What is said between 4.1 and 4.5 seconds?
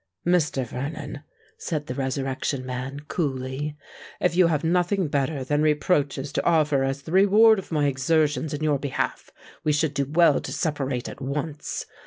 "if you